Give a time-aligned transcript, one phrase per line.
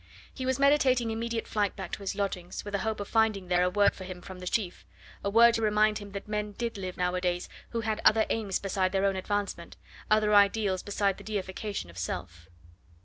[0.33, 3.61] He was meditating immediate flight back to his lodgings, with a hope of finding there
[3.63, 4.83] a word for him from the chief
[5.23, 8.93] a word to remind him that men did live nowadays who had other aims besides
[8.93, 9.77] their own advancement
[10.09, 12.49] other ideals besides the deification of self.